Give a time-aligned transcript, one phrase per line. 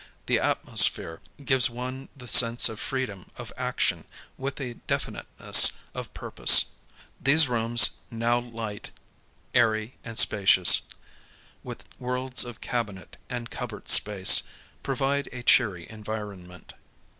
[0.25, 6.71] The atmosphere gives one the sense of freedom of action with a definiteness of purpose.
[7.21, 8.89] These rooms now light,
[9.53, 10.81] airy and spacious,
[11.63, 14.41] with worlds of cabinet and cupboard space,
[14.81, 16.73] provide a cheery environment.